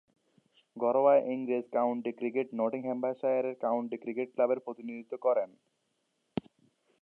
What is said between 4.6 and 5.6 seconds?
প্রতিনিধিত্ব করেন।